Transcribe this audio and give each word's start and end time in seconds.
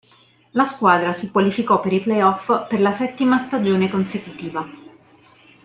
La 0.53 0.65
squadra 0.65 1.13
si 1.13 1.29
qualificò 1.29 1.79
per 1.79 1.93
i 1.93 2.01
playoff 2.01 2.67
per 2.67 2.81
la 2.81 2.91
settima 2.91 3.37
stagione 3.37 3.87
consecutiva. 3.87 4.67